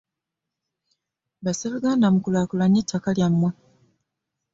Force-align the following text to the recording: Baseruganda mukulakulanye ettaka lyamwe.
Baseruganda 1.43 2.05
mukulakulanye 2.13 2.77
ettaka 2.83 3.09
lyamwe. 3.17 3.49